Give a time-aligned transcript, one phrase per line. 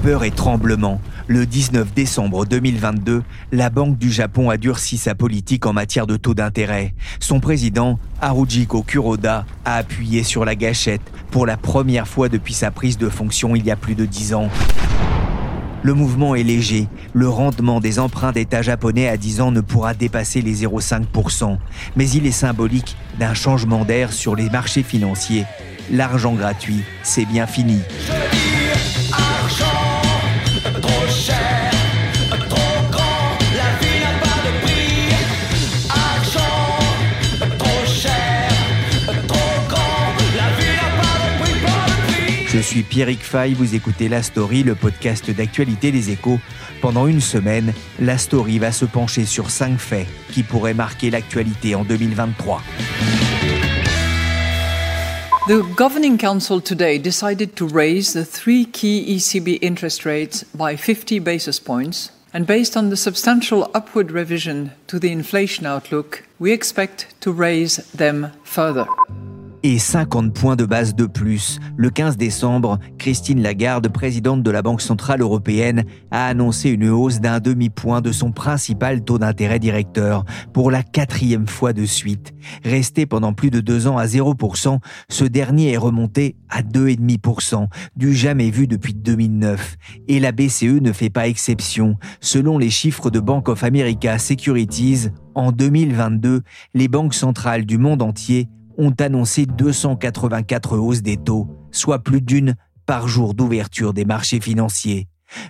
[0.00, 0.98] Stupeur et tremblement.
[1.26, 3.22] Le 19 décembre 2022,
[3.52, 6.94] la Banque du Japon a durci sa politique en matière de taux d'intérêt.
[7.18, 12.70] Son président, Haruhiko Kuroda, a appuyé sur la gâchette pour la première fois depuis sa
[12.70, 14.48] prise de fonction il y a plus de 10 ans.
[15.82, 16.88] Le mouvement est léger.
[17.12, 21.58] Le rendement des emprunts d'État japonais à 10 ans ne pourra dépasser les 0,5%.
[21.96, 25.44] Mais il est symbolique d'un changement d'air sur les marchés financiers.
[25.92, 27.80] L'argent gratuit, c'est bien fini.
[42.52, 46.40] Je suis Pierrick Fay, vous écoutez La Story, le podcast d'actualité des échos.
[46.80, 51.74] Pendant une semaine, La Story va se pencher sur cinq faits qui pourraient marquer l'actualité
[51.74, 52.62] en 2023.
[55.48, 61.18] The Governing Council today decided to raise the three key ECB interest rates by 50
[61.18, 62.10] basis points.
[62.32, 67.76] And based on the substantial upward revision to the inflation outlook, we expect to raise
[67.92, 68.86] them further.
[69.62, 71.60] Et 50 points de base de plus.
[71.76, 77.20] Le 15 décembre, Christine Lagarde, présidente de la Banque Centrale Européenne, a annoncé une hausse
[77.20, 82.32] d'un demi-point de son principal taux d'intérêt directeur pour la quatrième fois de suite.
[82.64, 84.78] Resté pendant plus de deux ans à 0%,
[85.10, 89.76] ce dernier est remonté à 2,5%, du jamais vu depuis 2009.
[90.08, 91.96] Et la BCE ne fait pas exception.
[92.20, 96.40] Selon les chiffres de Bank of America Securities, en 2022,
[96.72, 98.48] les banques centrales du monde entier
[98.80, 105.06] ont annoncé 284 hausses des taux, soit plus d'une par jour d'ouverture des marchés financiers.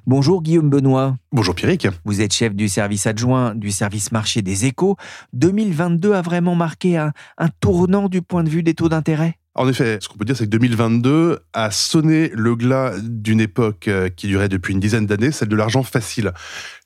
[0.07, 1.17] Bonjour Guillaume Benoît.
[1.33, 1.89] Bonjour Pierrick.
[2.05, 4.97] Vous êtes chef du service adjoint du service marché des échos.
[5.33, 9.37] 2022 a vraiment marqué un, un tournant du point de vue des taux d'intérêt?
[9.57, 13.89] En effet, ce qu'on peut dire, c'est que 2022 a sonné le glas d'une époque
[13.89, 16.33] euh, qui durait depuis une dizaine d'années, celle de l'argent facile.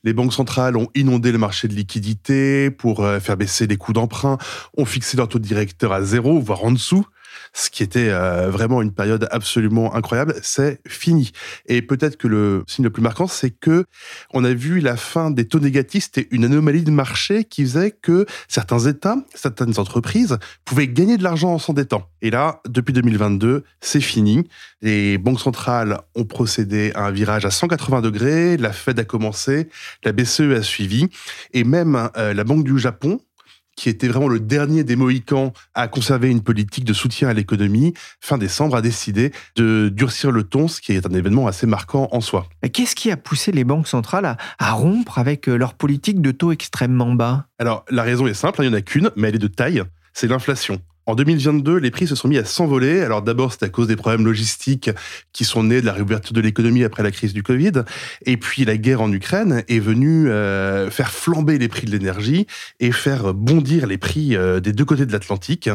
[0.03, 3.93] Les banques centrales ont inondé le marché de liquidités pour euh, faire baisser les coûts
[3.93, 4.39] d'emprunt,
[4.79, 7.05] ont fixé leur taux directeur à zéro, voire en dessous
[7.55, 11.31] ce qui était euh, vraiment une période absolument incroyable, c'est fini.
[11.67, 13.87] Et peut-être que le signe le plus marquant, c'est que
[14.33, 17.93] on a vu la fin des taux négatifs, c'était une anomalie de marché qui faisait
[17.93, 22.11] que certains États, certaines entreprises pouvaient gagner de l'argent en s'endettant.
[22.23, 24.49] Et là, depuis 2022, c'est fini.
[24.83, 29.69] Les banques centrales ont procédé à un virage à 180 degrés, la Fed a commencé,
[30.03, 31.09] la BCE a suivi,
[31.53, 33.21] et même euh, la Banque du Japon
[33.77, 37.95] qui était vraiment le dernier des Mohicans à conserver une politique de soutien à l'économie,
[38.21, 42.09] fin décembre a décidé de durcir le ton, ce qui est un événement assez marquant
[42.13, 42.47] en soi.
[42.73, 46.31] Qu'est-ce qui a poussé les banques centrales à, à rompre avec euh, leur politique de
[46.31, 47.47] taux extrêmement bas?
[47.59, 49.49] Alors, la raison est simple, hein, il n'y en a qu'une, mais elle est de
[49.49, 50.81] taille, c'est l'inflation.
[51.07, 53.03] En 2022, les prix se sont mis à s'envoler.
[53.03, 54.91] Alors d'abord, c'est à cause des problèmes logistiques
[55.33, 57.73] qui sont nés de la réouverture de l'économie après la crise du Covid.
[58.25, 62.47] Et puis la guerre en Ukraine est venue euh, faire flamber les prix de l'énergie
[62.81, 65.69] et faire bondir les prix euh, des deux côtés de l'Atlantique.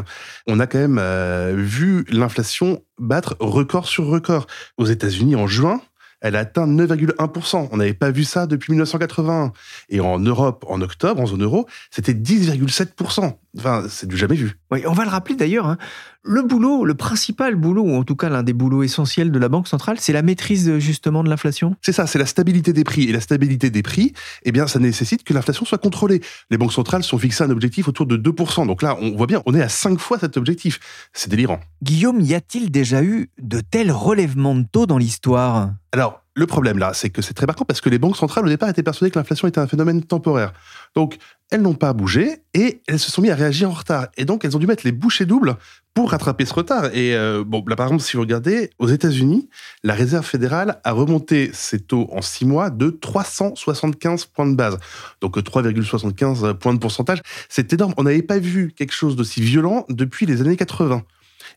[0.48, 4.48] On a quand même euh, vu l'inflation battre record sur record.
[4.78, 5.80] Aux États-Unis, en juin,
[6.22, 7.70] elle a atteint 9,1%.
[7.72, 9.54] On n'avait pas vu ça depuis 1981.
[9.90, 13.36] Et en Europe, en octobre, en zone euro, c'était 10,7%.
[13.58, 14.60] Enfin, c'est du jamais vu.
[14.72, 15.66] Oui, on va le rappeler d'ailleurs.
[15.68, 15.78] hein.
[16.24, 19.50] Le boulot, le principal boulot, ou en tout cas l'un des boulots essentiels de la
[19.50, 21.76] Banque centrale, c'est la maîtrise euh, justement de l'inflation.
[21.82, 23.04] C'est ça, c'est la stabilité des prix.
[23.06, 26.22] Et la stabilité des prix, eh bien, ça nécessite que l'inflation soit contrôlée.
[26.52, 28.68] Les banques centrales sont fixées un objectif autour de 2%.
[28.68, 30.80] Donc là, on voit bien, on est à 5 fois cet objectif.
[31.14, 31.60] C'est délirant.
[31.82, 35.72] Guillaume, y a-t-il déjà eu de tels relèvements de taux dans l'histoire?
[35.92, 38.50] Alors, le problème là, c'est que c'est très marquant parce que les banques centrales, au
[38.50, 40.54] départ, étaient persuadées que l'inflation était un phénomène temporaire.
[40.96, 41.18] Donc,
[41.52, 44.08] elles n'ont pas bougé et elles se sont mis à réagir en retard.
[44.18, 45.58] Et donc, elles ont dû mettre les bouchées doubles
[45.94, 46.86] pour rattraper ce retard.
[46.94, 49.50] Et euh, bon, là, par exemple, si vous regardez, aux États-Unis,
[49.84, 54.78] la Réserve fédérale a remonté ses taux en six mois de 375 points de base.
[55.22, 57.22] Donc, euh, 3,75 points de pourcentage.
[57.50, 57.94] C'est énorme.
[57.98, 61.04] On n'avait pas vu quelque chose d'aussi violent depuis les années 80.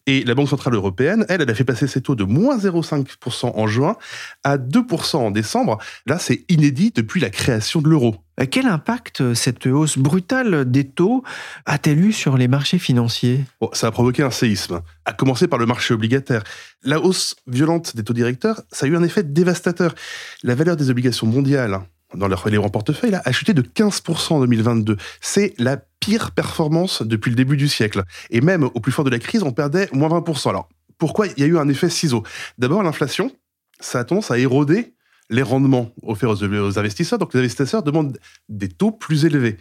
[0.06, 3.52] Et la Banque Centrale Européenne, elle, elle a fait passer ses taux de moins 0,5%
[3.54, 3.96] en juin
[4.42, 5.78] à 2% en décembre.
[6.06, 8.16] Là, c'est inédit depuis la création de l'euro.
[8.40, 11.22] Euh, Quel impact euh, cette hausse brutale des taux
[11.66, 13.44] a-t-elle eu sur les marchés financiers?
[13.60, 16.42] Bon, ça a provoqué un séisme, à commencer par le marché obligataire.
[16.82, 19.94] La hausse violente des taux directeurs, ça a eu un effet dévastateur.
[20.42, 21.78] La valeur des obligations mondiales
[22.14, 24.96] dans leur les grands portefeuilles là, a chuté de 15% en 2022.
[25.20, 28.02] C'est la pire performance depuis le début du siècle.
[28.30, 30.50] Et même au plus fort de la crise, on perdait moins 20%.
[30.50, 30.68] Alors,
[30.98, 32.22] pourquoi il y a eu un effet ciseau?
[32.58, 33.30] D'abord, l'inflation,
[33.80, 34.94] ça a tendance à éroder
[35.30, 37.18] les rendements offerts aux, investisseurs.
[37.18, 38.18] Donc, les investisseurs demandent
[38.48, 39.56] des taux plus élevés.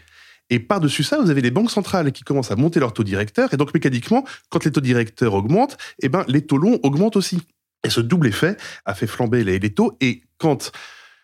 [0.50, 3.53] Et par-dessus ça, vous avez les banques centrales qui commencent à monter leurs taux directeurs.
[3.53, 7.42] Et donc, mécaniquement, quand les taux directeurs augmentent, eh ben, les taux longs augmentent aussi.
[7.86, 9.98] Et ce double effet a fait flamber les taux.
[10.01, 10.71] Et quand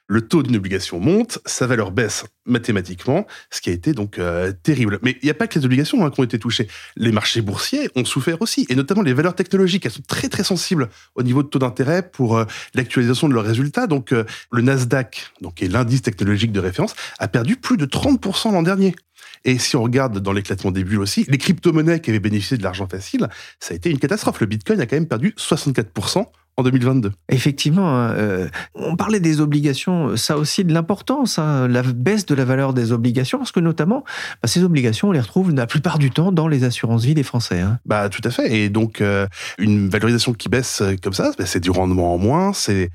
[0.08, 4.54] le taux d'une obligation monte, sa valeur baisse mathématiquement, ce qui a été donc euh,
[4.64, 5.00] terrible.
[5.02, 6.68] Mais il n'y a pas que les obligations hein, qui ont été touchées.
[6.96, 9.86] Les marchés boursiers ont souffert aussi, et notamment les valeurs technologiques.
[9.86, 13.46] Elles sont très très sensibles au niveau de taux d'intérêt pour euh, l'actualisation de leurs
[13.46, 13.88] résultats.
[13.88, 17.86] Donc euh, le Nasdaq, donc qui est l'indice technologique de référence, a perdu plus de
[17.86, 18.96] 30% l'an dernier.
[19.44, 22.64] Et si on regarde dans l'éclatement des bulles aussi, les crypto-monnaies qui avaient bénéficié de
[22.64, 23.28] l'argent facile,
[23.60, 24.40] ça a été une catastrophe.
[24.40, 26.26] Le Bitcoin a quand même perdu 64%
[26.58, 27.12] en 2022.
[27.30, 32.34] Effectivement, hein, euh, on parlait des obligations, ça aussi de l'importance, hein, la baisse de
[32.34, 34.04] la valeur des obligations, parce que notamment,
[34.42, 37.60] bah, ces obligations, on les retrouve la plupart du temps dans les assurances-vie des Français.
[37.60, 37.80] Hein.
[37.86, 38.56] Bah tout à fait.
[38.58, 39.28] Et donc euh,
[39.60, 42.54] une valorisation qui baisse euh, comme ça, bah, c'est du rendement en moins.
[42.54, 42.90] C'est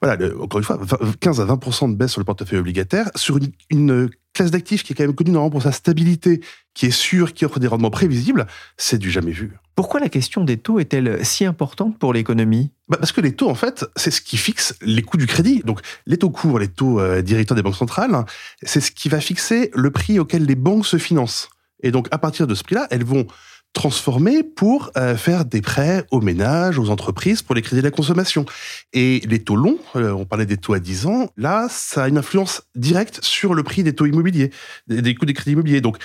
[0.00, 3.10] voilà, le- encore une fois, 20 15 à 20 de baisse sur le portefeuille obligataire
[3.16, 6.40] sur une, une classe d'actifs qui est quand même connue normalement pour sa stabilité,
[6.74, 8.46] qui est sûre, qui offre des rendements prévisibles.
[8.76, 9.52] C'est du jamais vu.
[9.74, 12.70] Pourquoi la question des taux est-elle si importante pour l'économie?
[12.88, 15.62] Bah, parce que les taux, en fait, c'est ce qui fixe les coûts du crédit.
[15.64, 18.24] Donc, les taux courts, les taux euh, directeurs des banques centrales,
[18.62, 21.48] c'est ce qui va fixer le prix auquel les banques se financent.
[21.82, 23.26] Et donc, à partir de ce prix-là, elles vont
[23.72, 27.90] transformer pour euh, faire des prêts aux ménages, aux entreprises, pour les crédits de la
[27.90, 28.44] consommation.
[28.92, 32.08] Et les taux longs, euh, on parlait des taux à 10 ans, là, ça a
[32.08, 34.50] une influence directe sur le prix des taux immobiliers,
[34.88, 35.80] des, des coûts des crédits immobiliers.
[35.80, 35.98] Donc,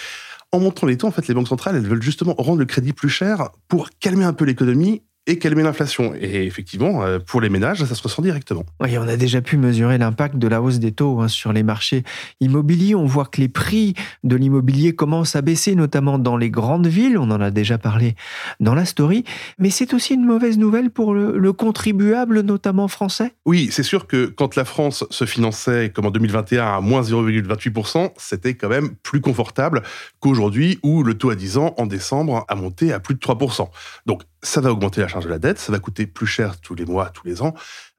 [0.52, 2.94] en montrant les taux, en fait, les banques centrales, elles veulent justement rendre le crédit
[2.94, 6.14] plus cher pour calmer un peu l'économie et calmer l'inflation.
[6.20, 8.64] Et effectivement, euh, pour les ménages, ça se ressent directement.
[8.80, 11.64] Oui, on a déjà pu mesurer l'impact de la hausse des taux hein, sur les
[11.64, 12.04] marchés
[12.42, 12.96] immobiliers.
[12.96, 17.18] On voit que les prix de l'immobilier commencent à baisser, notamment dans les grandes villes.
[17.18, 18.16] On en a déjà parlé
[18.60, 19.24] dans la story.
[19.58, 23.34] Mais c'est aussi une mauvaise nouvelle pour le, le contribuable, notamment français.
[23.46, 28.12] Oui, c'est sûr que quand la France se finançait, comme en 2021, à moins 0,28%,
[28.18, 29.82] c'était quand même plus confortable
[30.20, 33.68] qu'aujourd'hui, où le taux à 10 ans, en décembre, a monté à plus de 3%.
[34.06, 36.76] Donc, ça va augmenter la charge de la dette, ça va coûter plus cher tous
[36.76, 37.54] les mois, tous les ans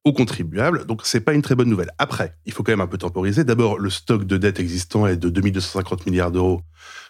[0.07, 0.87] aux contribuables.
[0.87, 1.91] Donc, c'est pas une très bonne nouvelle.
[1.99, 3.43] Après, il faut quand même un peu temporiser.
[3.43, 6.63] D'abord, le stock de dette existant est de 2250 milliards d'euros.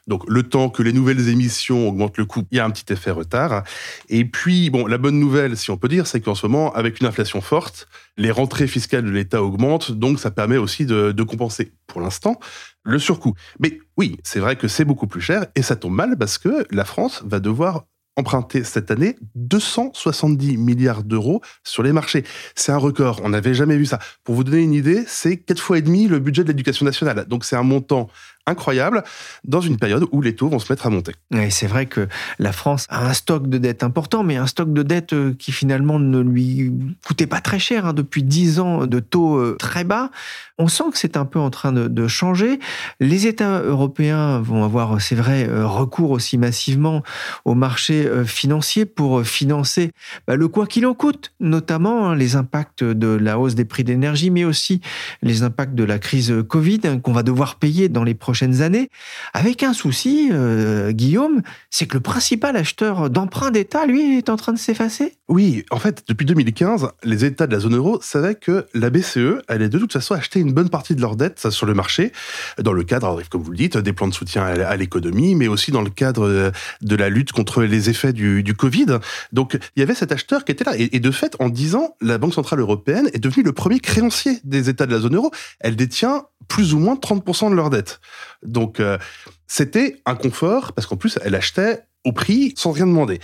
[0.06, 2.90] Donc, le temps que les nouvelles émissions augmentent le coût, il y a un petit
[2.90, 3.64] effet retard.
[4.08, 7.00] Et puis, bon, la bonne nouvelle, si on peut dire, c'est qu'en ce moment, avec
[7.00, 7.86] une inflation forte,
[8.16, 12.40] les rentrées fiscales de l'État augmentent, donc ça permet aussi de, de compenser, pour l'instant,
[12.82, 13.34] le surcoût.
[13.60, 16.66] Mais oui, c'est vrai que c'est beaucoup plus cher, et ça tombe mal parce que
[16.70, 17.84] la France va devoir
[18.16, 22.24] emprunter cette année 270 milliards d'euros sur les marchés.
[22.54, 23.98] C'est un record, on n'avait jamais vu ça.
[24.24, 27.26] Pour vous donner une idée, c'est quatre fois et demi le budget de l'éducation nationale.
[27.26, 28.08] Donc c'est un montant
[28.46, 29.02] incroyable
[29.44, 31.12] dans une période où les taux vont se mettre à monter.
[31.34, 32.08] Et c'est vrai que
[32.38, 35.52] la France a un stock de dette important, mais un stock de dette euh, qui
[35.52, 36.72] finalement ne lui
[37.06, 40.10] coûtait pas très cher hein, depuis 10 ans de taux euh, très bas.
[40.58, 42.60] On sent que c'est un peu en train de, changer.
[43.00, 47.02] Les États européens vont avoir, c'est vrai, euh, recours aussi massivement
[47.44, 49.90] au marché euh, financier pour financer
[50.26, 53.84] bah, le quoi qu'il en coûte, notamment hein, les impacts de la hausse des prix
[53.84, 54.80] d'énergie, mais aussi
[55.20, 58.90] les impacts de la crise Covid hein, qu'on va devoir payer dans les années,
[59.34, 64.36] avec un souci, euh, Guillaume, c'est que le principal acheteur d'emprunts d'État, lui, est en
[64.36, 65.14] train de s'effacer?
[65.28, 69.42] Oui, en fait, depuis 2015, les États de la zone euro savaient que la BCE
[69.48, 72.12] allait de toute façon acheter une bonne partie de leur dette sur le marché,
[72.58, 75.70] dans le cadre, comme vous le dites, des plans de soutien à l'économie, mais aussi
[75.70, 76.50] dans le cadre euh,
[76.82, 78.98] de la lutte contre les effets du, Covid.
[79.32, 80.76] Donc, il y avait cet acheteur qui était là.
[80.76, 83.80] Et, et de fait, en 10 ans, la Banque Centrale Européenne est devenue le premier
[83.80, 85.30] créancier des États de la zone euro.
[85.60, 88.00] Elle détient plus ou moins 30% de leur dette.
[88.42, 88.98] Donc, euh,
[89.46, 93.20] c'était un confort, parce qu'en plus, elle achetait au prix sans rien demander.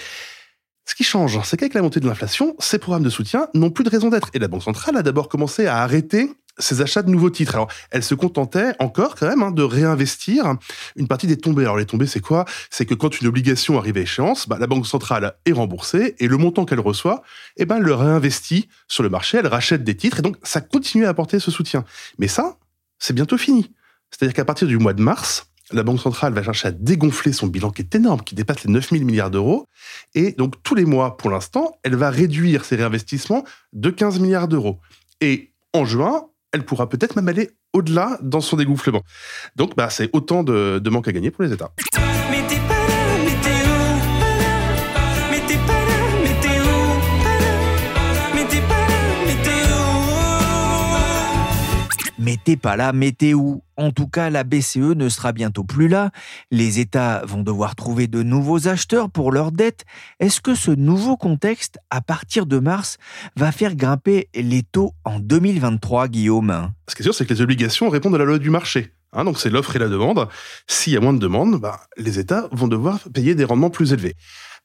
[0.85, 3.85] Ce qui change, c'est qu'avec la montée de l'inflation, ces programmes de soutien n'ont plus
[3.85, 4.30] de raison d'être.
[4.35, 7.54] Et la Banque centrale a d'abord commencé à arrêter ses achats de nouveaux titres.
[7.54, 10.56] Alors, elle se contentait encore quand même hein, de réinvestir
[10.97, 11.62] une partie des tombées.
[11.62, 12.44] Alors, les tombées, c'est quoi?
[12.71, 16.28] C'est que quand une obligation arrive à échéance, bah, la Banque centrale est remboursée et
[16.28, 17.23] le montant qu'elle reçoit,
[17.56, 20.61] eh ben, elle le réinvestit sur le marché, elle rachète des titres et donc ça
[20.61, 21.85] continue à apporter ce soutien.
[22.18, 22.56] Mais ça,
[22.99, 23.73] c'est bientôt fini.
[24.12, 27.47] C'est-à-dire qu'à partir du mois de mars, la Banque centrale va chercher à dégonfler son
[27.47, 29.66] bilan qui est énorme, qui dépasse les 9 000 milliards d'euros.
[30.14, 34.49] Et donc, tous les mois, pour l'instant, elle va réduire ses réinvestissements de 15 milliards
[34.49, 34.81] d'euros.
[35.21, 39.02] Et en juin, elle pourra peut-être même aller au-delà dans son dégonflement.
[39.57, 41.73] Donc, bah, c'est autant de, manque à gagner pour les États.
[52.24, 53.64] Mais t'es pas là, mais t'es où?
[53.76, 56.12] En tout cas, la BCE ne sera bientôt plus là.
[56.52, 59.84] Les États vont devoir trouver de nouveaux acheteurs pour leurs dettes.
[60.20, 62.98] Est-ce que ce nouveau contexte, à partir de mars,
[63.34, 66.70] va faire grimper les taux en 2023, Guillaume?
[66.86, 68.92] Ce qui est sûr, c'est que les obligations répondent à la loi du marché.
[69.14, 70.28] Hein, donc c'est l'offre et la demande.
[70.68, 73.92] S'il y a moins de demande, bah, les États vont devoir payer des rendements plus
[73.92, 74.14] élevés.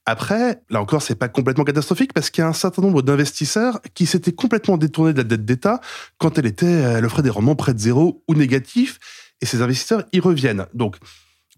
[0.09, 3.81] Après, là encore, c'est pas complètement catastrophique parce qu'il y a un certain nombre d'investisseurs
[3.93, 5.81] qui s'étaient complètement détournés de la dette d'État
[6.17, 8.99] quand elle était, elle offrait des rendements près de zéro ou négatifs,
[9.41, 10.65] et ces investisseurs y reviennent.
[10.73, 10.95] Donc,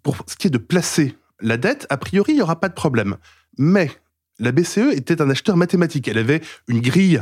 [0.01, 2.73] pour ce qui est de placer la dette, a priori, il n'y aura pas de
[2.73, 3.17] problème.
[3.59, 3.91] Mais
[4.39, 6.07] la BCE était un acheteur mathématique.
[6.07, 7.21] Elle avait une grille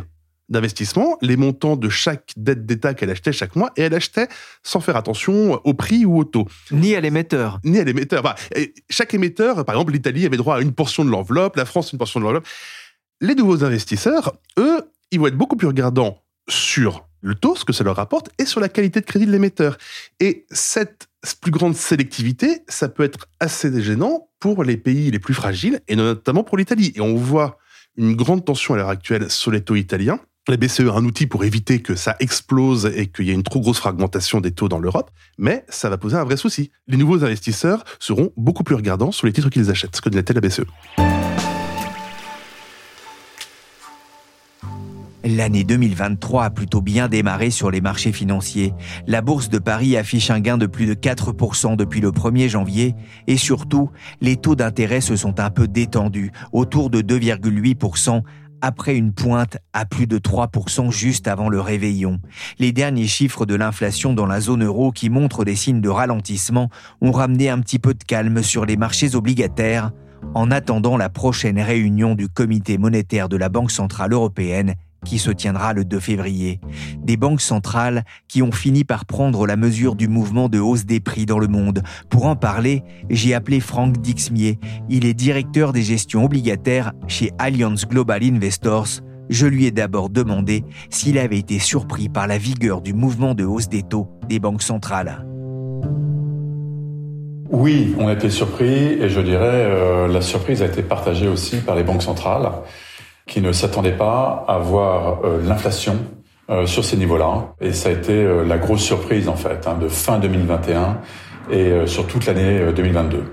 [0.49, 4.27] d'investissement, les montants de chaque dette d'État qu'elle achetait chaque mois, et elle achetait
[4.63, 7.59] sans faire attention au prix ou au taux Ni à l'émetteur.
[7.63, 8.23] ni à l'émetteur.
[8.25, 8.35] Enfin,
[8.89, 11.99] chaque émetteur, par exemple, l'Italie avait droit à une portion de l'enveloppe, la France une
[11.99, 12.47] portion de l'enveloppe.
[13.21, 17.73] Les nouveaux investisseurs, eux, ils vont être beaucoup plus regardants sur le taux, ce que
[17.73, 19.77] ça leur rapporte, et sur la qualité de crédit de l'émetteur.
[20.19, 21.07] Et cette
[21.41, 25.95] plus grande sélectivité, ça peut être assez gênant pour les pays les plus fragiles, et
[25.95, 26.93] notamment pour l'Italie.
[26.95, 27.57] Et on voit
[27.97, 30.19] une grande tension à l'heure actuelle sur les taux italiens.
[30.49, 33.43] La BCE a un outil pour éviter que ça explose et qu'il y ait une
[33.43, 36.71] trop grosse fragmentation des taux dans l'Europe, mais ça va poser un vrai souci.
[36.87, 40.33] Les nouveaux investisseurs seront beaucoup plus regardants sur les titres qu'ils achètent, ce que n'était
[40.33, 40.61] la BCE.
[45.25, 48.73] L'année 2023 a plutôt bien démarré sur les marchés financiers.
[49.05, 52.95] La bourse de Paris affiche un gain de plus de 4% depuis le 1er janvier
[53.27, 53.89] et surtout,
[54.21, 58.21] les taux d'intérêt se sont un peu détendus, autour de 2,8%
[58.61, 62.19] après une pointe à plus de 3% juste avant le réveillon.
[62.59, 66.69] Les derniers chiffres de l'inflation dans la zone euro qui montrent des signes de ralentissement
[67.01, 69.91] ont ramené un petit peu de calme sur les marchés obligataires
[70.33, 75.31] en attendant la prochaine réunion du comité monétaire de la Banque Centrale Européenne qui se
[75.31, 76.59] tiendra le 2 février.
[77.03, 80.99] Des banques centrales qui ont fini par prendre la mesure du mouvement de hausse des
[80.99, 81.83] prix dans le monde.
[82.09, 84.59] Pour en parler, j'ai appelé Franck Dixmier.
[84.89, 89.01] Il est directeur des gestions obligataires chez Allianz Global Investors.
[89.29, 93.43] Je lui ai d'abord demandé s'il avait été surpris par la vigueur du mouvement de
[93.43, 95.25] hausse des taux des banques centrales.
[97.49, 101.57] Oui, on a été surpris et je dirais euh, la surprise a été partagée aussi
[101.57, 102.51] par les banques centrales
[103.27, 105.97] qui ne s'attendaient pas à voir euh, l'inflation
[106.49, 107.53] euh, sur ces niveaux-là.
[107.61, 110.97] Et ça a été euh, la grosse surprise en fait hein, de fin 2021
[111.51, 113.23] et sur toute l'année euh, 2022.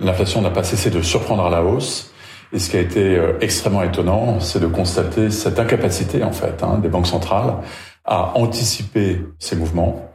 [0.00, 2.12] L'inflation n'a pas cessé de surprendre à la hausse.
[2.52, 6.78] Et ce qui a été extrêmement étonnant, c'est de constater cette incapacité en fait hein,
[6.80, 7.56] des banques centrales
[8.06, 10.10] à anticiper ces mouvements,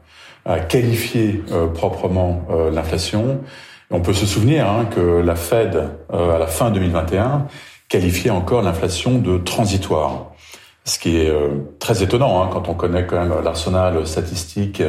[0.46, 3.42] à qualifier euh, proprement euh, l'inflation.
[3.92, 7.48] On peut se souvenir hein, que la Fed, euh, à la fin 2021,
[7.92, 10.32] qualifiait encore l'inflation de transitoire.
[10.86, 14.82] Ce qui est euh, très étonnant hein, quand on connaît quand même l'arsenal statistique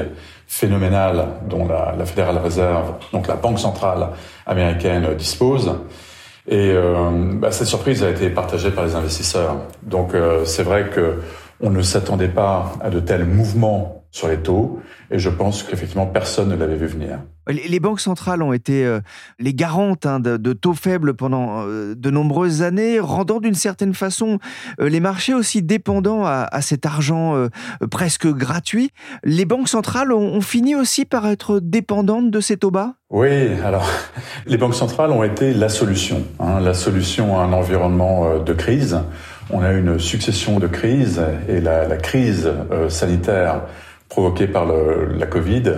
[0.47, 4.11] phénoménal dont la, la Federal Reserve, donc la banque centrale
[4.47, 5.75] américaine, dispose.
[6.47, 9.57] Et euh, bah, cette surprise a été partagée par les investisseurs.
[9.83, 11.21] Donc euh, c'est vrai que
[11.61, 14.81] on ne s'attendait pas à de tels mouvements sur les taux,
[15.11, 17.19] et je pense qu'effectivement personne ne l'avait vu venir.
[17.49, 19.01] Les banques centrales ont été euh,
[19.41, 24.39] les garantes hein, de, taux faibles pendant euh, de nombreuses années, rendant d'une certaine façon
[24.81, 27.49] euh, les marchés aussi dépendants à, cet argent
[27.91, 28.91] presque gratuit.
[29.25, 32.95] Les banques centrales ont, fini aussi par être dépendantes de ces taux bas?
[33.11, 33.89] Oui, alors
[34.47, 39.01] les banques centrales ont été la solution, hein, la solution à un environnement de crise.
[39.51, 42.51] On a eu une succession de crises et la, crise
[42.89, 43.63] sanitaire
[44.09, 45.73] provoquée par la Covid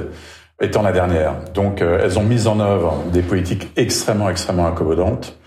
[0.60, 1.34] étant la dernière.
[1.52, 5.38] Donc euh, elles ont mis en œuvre des politiques extrêmement, extrêmement accommodantes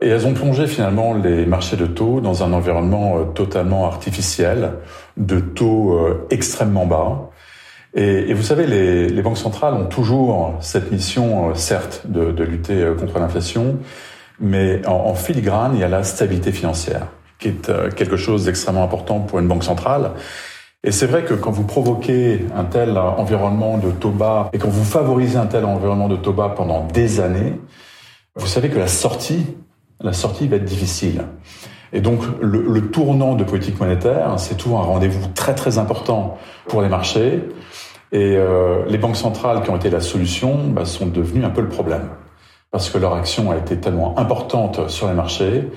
[0.00, 4.74] et elles ont plongé finalement les marchés de taux dans un environnement euh, totalement artificiel,
[5.16, 7.30] de taux euh, extrêmement bas.
[7.94, 13.78] Et, vous savez, les, banques centrales ont toujours cette mission, certes, de, lutter contre l'inflation,
[14.38, 17.06] mais en, filigrane, il y a la stabilité financière,
[17.40, 20.10] qui est quelque chose d'extrêmement important pour une banque centrale.
[20.84, 24.68] Et c'est vrai que quand vous provoquez un tel environnement de taux bas et quand
[24.68, 27.60] vous favorisez un tel environnement de taux bas pendant des années,
[28.36, 29.44] vous savez que la sortie,
[30.00, 31.24] la sortie va être difficile.
[31.92, 36.38] Et donc le, le tournant de politique monétaire, c'est toujours un rendez-vous très très important
[36.68, 37.42] pour les marchés.
[38.12, 41.60] Et euh, les banques centrales qui ont été la solution bah, sont devenues un peu
[41.60, 42.08] le problème.
[42.70, 45.68] Parce que leur action a été tellement importante sur les marchés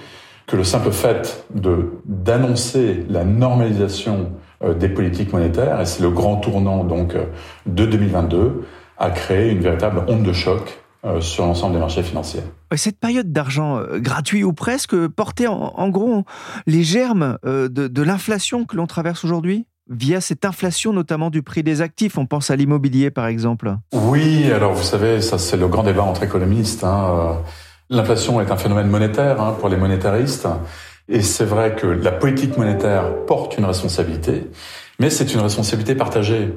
[0.46, 4.32] que le simple fait de d'annoncer la normalisation
[4.78, 7.26] des politiques monétaires, et c'est le grand tournant donc euh,
[7.66, 8.66] de 2022,
[8.98, 12.44] a créé une véritable onde de choc euh, sur l'ensemble des marchés financiers.
[12.76, 16.26] Cette période d'argent euh, gratuit ou presque portait en, en gros
[16.68, 21.42] les germes euh, de, de l'inflation que l'on traverse aujourd'hui via cette inflation notamment du
[21.42, 22.20] prix des actifs.
[22.20, 23.76] On pense à l'immobilier par exemple.
[23.94, 26.84] Oui, alors vous savez, ça c'est le grand débat entre économistes.
[26.84, 27.10] Hein.
[27.10, 27.34] Euh,
[27.90, 30.48] L'inflation est un phénomène monétaire hein, pour les monétaristes.
[31.10, 34.48] Et c'est vrai que la politique monétaire porte une responsabilité,
[35.00, 36.54] mais c'est une responsabilité partagée.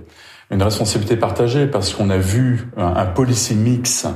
[0.51, 4.07] Une responsabilité partagée parce qu'on a vu un, un policy mix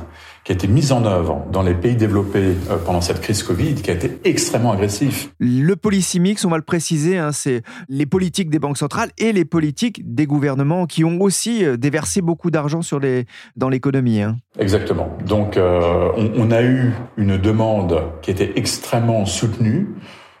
[0.43, 3.75] qui a été mis en œuvre dans les pays développés euh, pendant cette crise Covid,
[3.75, 5.31] qui a été extrêmement agressif.
[5.39, 9.33] Le policy mix, on va le préciser, hein, c'est les politiques des banques centrales et
[9.33, 14.21] les politiques des gouvernements qui ont aussi euh, déversé beaucoup d'argent sur les, dans l'économie.
[14.21, 14.37] Hein.
[14.57, 15.17] Exactement.
[15.25, 19.89] Donc euh, on, on a eu une demande qui était extrêmement soutenue,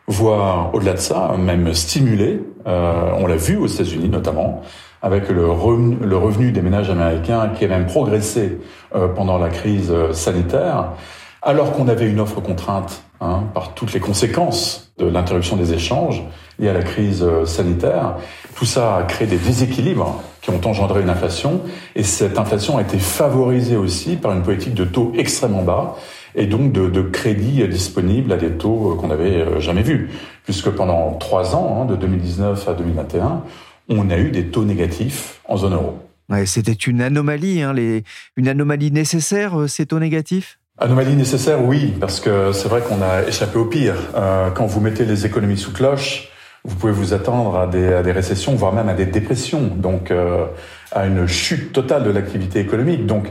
[0.09, 2.41] voire au-delà de ça, même stimulée.
[2.67, 4.61] Euh, on l'a vu aux États-Unis notamment,
[5.01, 8.57] avec le revenu, des ménages américains qui a même progressé
[8.95, 10.89] euh, pendant la crise euh, sanitaire,
[11.41, 16.23] alors qu'on avait une offre contrainte hein, par toutes les conséquences de l'interruption des échanges
[16.57, 18.15] liées à la crise euh, sanitaire.
[18.55, 21.61] Tout ça a créé des déséquilibres qui ont engendré une inflation,
[21.95, 25.95] et cette inflation a été favorisée aussi par une politique de taux extrêmement bas,
[26.35, 30.09] et donc de, de crédits disponibles à des taux qu'on n'avait jamais vus,
[30.43, 33.43] puisque pendant trois ans, hein, de 2019 à 2021,
[33.89, 35.99] on a eu des taux négatifs en zone euro.
[36.29, 38.03] Ouais, C'était une anomalie, hein, les,
[38.37, 40.59] une anomalie nécessaire, euh, ces taux négatifs?
[40.77, 43.95] Anomalie nécessaire, oui, parce que c'est vrai qu'on a échappé au pire.
[44.15, 46.29] Euh, quand vous mettez les économies sous cloche,
[46.63, 50.11] vous pouvez vous attendre à des, à des récessions, voire même à des dépressions, donc
[50.11, 50.45] euh,
[50.91, 53.05] à une chute totale de l'activité économique.
[53.07, 53.25] Donc,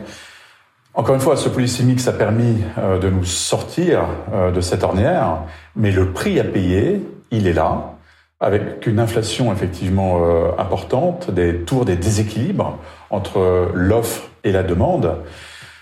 [0.99, 4.01] encore une fois, ce policy mix a permis euh, de nous sortir
[4.33, 5.45] euh, de cette ornière,
[5.77, 7.01] mais le prix à payer,
[7.31, 7.95] il est là,
[8.41, 12.79] avec une inflation effectivement euh, importante, des tours des déséquilibres
[13.11, 15.19] entre l'offre et la demande.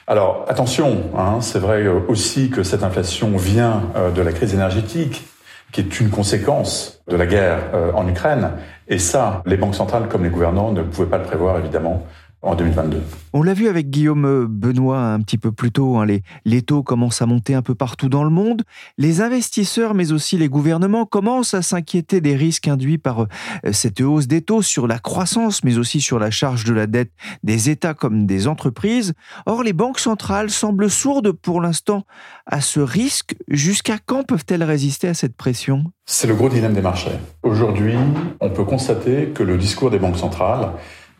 [0.06, 5.26] Alors attention, hein, c'est vrai aussi que cette inflation vient de la crise énergétique,
[5.72, 7.58] qui est une conséquence de la guerre
[7.94, 8.50] en Ukraine.
[8.86, 12.06] Et ça, les banques centrales comme les gouvernants ne pouvaient pas le prévoir évidemment
[12.46, 13.02] en 2022.
[13.32, 16.82] On l'a vu avec Guillaume Benoît un petit peu plus tôt, hein, les, les taux
[16.82, 18.62] commencent à monter un peu partout dans le monde.
[18.98, 23.26] Les investisseurs, mais aussi les gouvernements, commencent à s'inquiéter des risques induits par euh,
[23.72, 27.12] cette hausse des taux sur la croissance, mais aussi sur la charge de la dette
[27.42, 29.12] des États comme des entreprises.
[29.44, 32.04] Or, les banques centrales semblent sourdes pour l'instant
[32.46, 33.34] à ce risque.
[33.48, 35.84] Jusqu'à quand peuvent-elles résister à cette pression?
[36.06, 37.18] C'est le gros dilemme des marchés.
[37.42, 37.94] Aujourd'hui,
[38.40, 40.70] on peut constater que le discours des banques centrales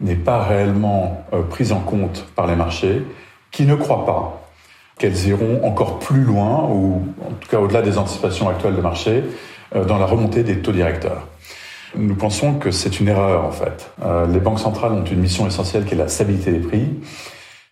[0.00, 3.02] n'est pas réellement euh, prise en compte par les marchés,
[3.50, 4.42] qui ne croient pas
[4.98, 9.24] qu'elles iront encore plus loin, ou en tout cas au-delà des anticipations actuelles de marché,
[9.74, 11.26] euh, dans la remontée des taux directeurs.
[11.94, 13.90] Nous pensons que c'est une erreur en fait.
[14.04, 16.88] Euh, les banques centrales ont une mission essentielle qui est la stabilité des prix.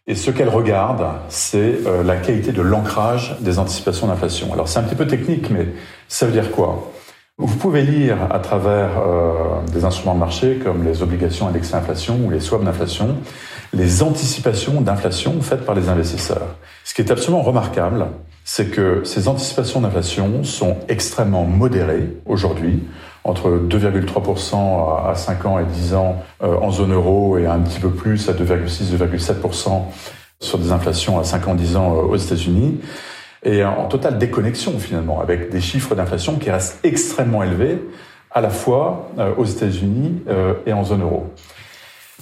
[0.06, 4.52] Et ce qu'elles regardent, c'est la qualité de l'ancrage des anticipations d'inflation.
[4.52, 5.68] Alors c'est un petit peu technique, mais
[6.08, 6.92] ça veut dire quoi?
[7.36, 12.18] Vous pouvez lire à travers euh, des instruments de marché comme les obligations indexées inflation
[12.24, 13.16] ou les swaps d'inflation
[13.74, 16.56] les anticipations d'inflation faites par les investisseurs.
[16.84, 18.06] Ce qui est absolument remarquable,
[18.44, 22.82] c'est que ces anticipations d'inflation sont extrêmement modérées aujourd'hui,
[23.24, 27.80] entre 2,3% à 5 ans et 10 ans euh, en zone euro et un petit
[27.80, 29.82] peu plus à 2,6-2,7%
[30.40, 32.80] sur des inflations à 5 ans, 10 ans euh, aux États-Unis
[33.44, 37.78] et en totale déconnexion finalement, avec des chiffres d'inflation qui restent extrêmement élevés,
[38.30, 41.32] à la fois euh, aux États-Unis euh, et en zone euro.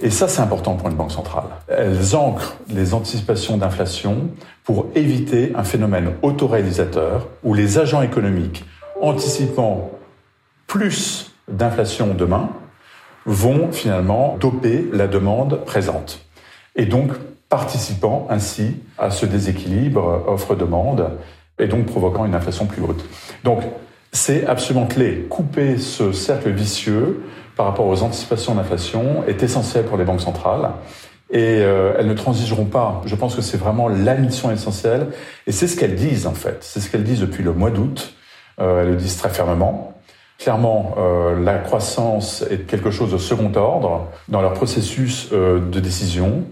[0.02, 1.44] Et ça, c'est important pour une banque centrale.
[1.68, 4.28] Elles ancrent les anticipations d'inflation
[4.64, 8.64] pour éviter un phénomène autoréalisateur où les agents économiques
[9.00, 9.90] anticipant
[10.66, 12.50] plus d'inflation demain
[13.26, 16.24] vont finalement doper la demande présente.
[16.74, 17.10] Et donc
[17.52, 21.10] participant ainsi à ce déséquilibre offre-demande
[21.58, 23.04] et donc provoquant une inflation plus haute.
[23.44, 23.60] Donc
[24.10, 25.26] c'est absolument clé.
[25.28, 27.22] Couper ce cercle vicieux
[27.54, 30.70] par rapport aux anticipations d'inflation est essentiel pour les banques centrales
[31.28, 33.02] et euh, elles ne transigeront pas.
[33.04, 35.08] Je pense que c'est vraiment la mission essentielle
[35.46, 36.56] et c'est ce qu'elles disent en fait.
[36.62, 38.14] C'est ce qu'elles disent depuis le mois d'août.
[38.60, 39.92] Euh, elles le disent très fermement.
[40.38, 46.46] Clairement, euh, la croissance est quelque chose de second ordre dans leur processus de décision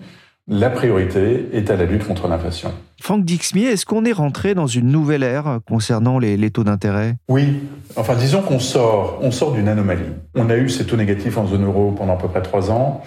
[0.51, 2.73] la priorité est à la lutte contre l'inflation.
[3.01, 7.15] Franck Dixmier, est-ce qu'on est rentré dans une nouvelle ère concernant les, les taux d'intérêt?
[7.29, 7.61] Oui,
[7.95, 10.11] enfin disons qu'on sort, on sort d'une anomalie.
[10.35, 13.01] On a eu ces taux négatifs en zone euro pendant à peu près trois ans.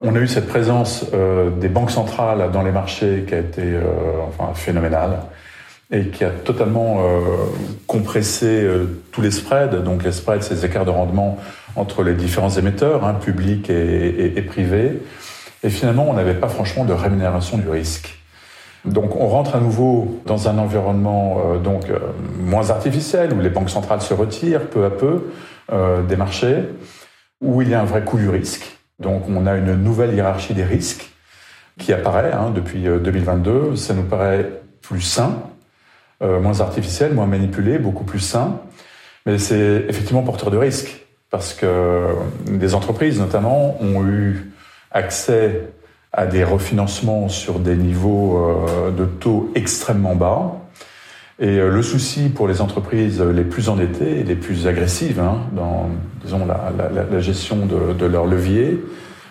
[0.00, 3.62] On a eu cette présence euh, des banques centrales dans les marchés qui a été
[3.62, 3.82] euh,
[4.28, 5.18] enfin, phénoménale
[5.90, 7.20] et qui a totalement euh,
[7.88, 8.68] compressé
[9.10, 9.82] tous les spreads.
[9.82, 11.38] Donc les spreads, les écarts de rendement
[11.74, 15.02] entre les différents émetteurs, hein, publics et, et, et privés.
[15.62, 18.18] Et finalement, on n'avait pas franchement de rémunération du risque.
[18.84, 21.98] Donc on rentre à nouveau dans un environnement euh, donc euh,
[22.38, 25.30] moins artificiel où les banques centrales se retirent peu à peu
[25.72, 26.64] euh, des marchés,
[27.40, 28.78] où il y a un vrai coût du risque.
[29.00, 31.10] Donc on a une nouvelle hiérarchie des risques
[31.78, 33.76] qui apparaît hein, depuis 2022.
[33.76, 34.48] Ça nous paraît
[34.82, 35.42] plus sain,
[36.20, 38.60] moins artificiel, moins manipulé, beaucoup plus sain.
[39.26, 42.06] Mais c'est effectivement porteur de risque parce que
[42.46, 44.50] des entreprises notamment ont eu
[44.92, 45.68] accès
[46.12, 50.52] à des refinancements sur des niveaux euh, de taux extrêmement bas.
[51.38, 55.38] Et euh, le souci pour les entreprises les plus endettées et les plus agressives hein,
[55.52, 55.88] dans
[56.24, 58.82] disons, la, gestion de, de, leur levier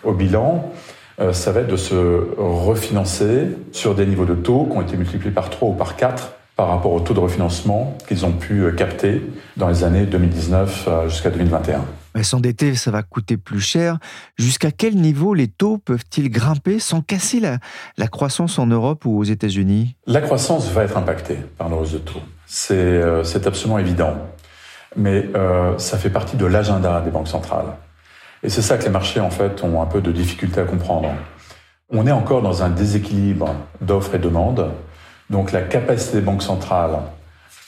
[0.03, 0.71] au bilan,
[1.19, 4.95] euh, ça va être de se refinancer sur des niveaux de taux qui ont été
[4.95, 8.63] multipliés par 3 ou par 4 par rapport au taux de refinancement qu'ils ont pu
[8.75, 9.21] capter
[9.57, 11.85] dans les années 2019 jusqu'à 2021.
[12.17, 13.99] Mais s'endetter, ça va coûter plus cher.
[14.39, 17.60] Jusqu'à quel niveau les taux peuvent-ils grimper sans casser la,
[17.95, 19.95] la, croissance en Europe ou aux États-Unis?
[20.08, 22.23] La croissance va être impactée par la hausse de taux.
[22.47, 24.15] C'est euh, absolument évident.
[24.95, 27.77] Mais euh, ça fait partie de l'agenda des banques centrales.
[28.41, 31.10] Et c'est ça que les marchés, en fait, ont un peu de difficulté à comprendre.
[31.91, 34.71] On est encore dans un déséquilibre d'offres et demande.
[35.30, 36.97] Donc la capacité des banques centrales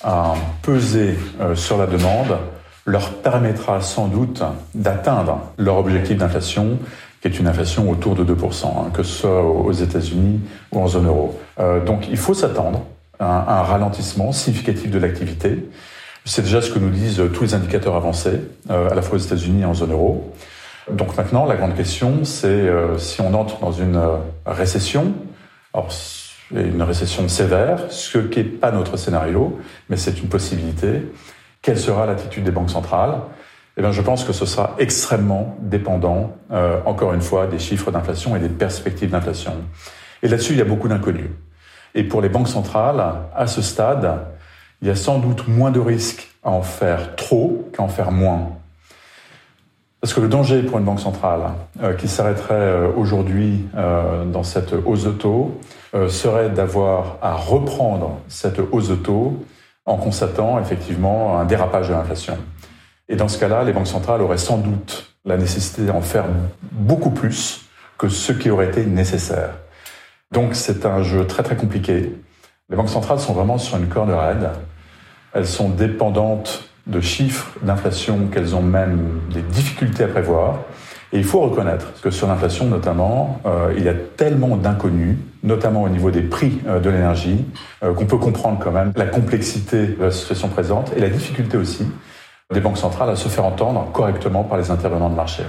[0.04, 0.34] à
[0.64, 2.40] peser euh, sur la demande
[2.90, 4.42] leur permettra sans doute
[4.74, 6.80] d'atteindre leur objectif d'inflation,
[7.22, 10.40] qui est une inflation autour de 2%, hein, que ce soit aux États-Unis
[10.72, 11.40] ou en zone euro.
[11.60, 12.84] Euh, donc il faut s'attendre
[13.20, 15.70] à un ralentissement significatif de l'activité.
[16.26, 19.22] C'est déjà ce que nous disent tous les indicateurs avancés, euh, à la fois aux
[19.22, 20.34] États-Unis et en zone euro.
[20.92, 24.02] Donc maintenant, la grande question, c'est euh, si on entre dans une
[24.46, 25.14] récession,
[25.74, 25.90] alors
[26.52, 31.04] une récession sévère, ce qui n'est pas notre scénario, mais c'est une possibilité.
[31.70, 33.20] Quelle sera l'attitude des banques centrales
[33.78, 37.92] eh bien, je pense que ce sera extrêmement dépendant, euh, encore une fois, des chiffres
[37.92, 39.54] d'inflation et des perspectives d'inflation.
[40.24, 41.30] Et là-dessus, il y a beaucoup d'inconnus.
[41.94, 43.00] Et pour les banques centrales,
[43.36, 44.26] à ce stade,
[44.82, 48.12] il y a sans doute moins de risques à en faire trop qu'à en faire
[48.12, 48.50] moins.
[50.02, 51.52] Parce que le danger pour une banque centrale
[51.84, 55.62] euh, qui s'arrêterait euh, aujourd'hui dans cette hausse de taux
[56.08, 59.46] serait d'avoir à reprendre cette hausse de taux
[59.86, 62.38] en constatant effectivement un dérapage de l'inflation.
[63.08, 66.26] Et dans ce cas-là, les banques centrales auraient sans doute la nécessité d'en faire
[66.72, 67.66] beaucoup plus
[67.98, 69.52] que ce qui aurait été nécessaire.
[70.32, 72.14] Donc c'est un jeu très très compliqué.
[72.70, 74.50] Les banques centrales sont vraiment sur une corde raide.
[75.34, 80.60] Elles sont dépendantes de chiffres d'inflation qu'elles ont même des difficultés à prévoir.
[81.12, 85.84] Et il faut reconnaître que sur l'inflation notamment, euh, il y a tellement d'inconnus, notamment
[85.84, 87.46] au niveau des prix euh, de l'énergie,
[87.84, 91.58] euh, qu'on peut comprendre quand même la complexité de la situation présente et la difficulté
[91.58, 91.88] aussi
[92.54, 95.44] des banques centrales à se faire entendre correctement par les intervenants de marché.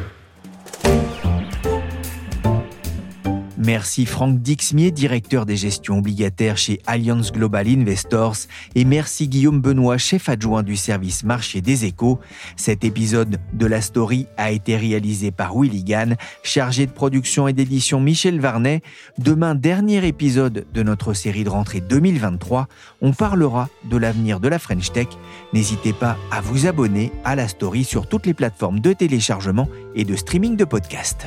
[3.63, 8.37] Merci Franck Dixmier, directeur des gestions obligataires chez Allianz Global Investors,
[8.75, 12.19] et merci Guillaume Benoît, chef adjoint du service marché des échos.
[12.57, 17.53] Cet épisode de la story a été réalisé par Willy Gann, chargé de production et
[17.53, 18.81] d'édition Michel Varnet.
[19.19, 22.67] Demain, dernier épisode de notre série de rentrée 2023,
[23.03, 25.09] on parlera de l'avenir de la French Tech.
[25.53, 30.05] N'hésitez pas à vous abonner à la story sur toutes les plateformes de téléchargement et
[30.05, 31.27] de streaming de podcasts.